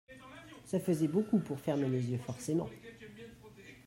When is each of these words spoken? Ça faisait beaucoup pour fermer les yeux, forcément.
Ça 0.65 0.79
faisait 0.79 1.07
beaucoup 1.07 1.37
pour 1.37 1.59
fermer 1.59 1.87
les 1.87 2.09
yeux, 2.09 2.17
forcément. 2.17 2.67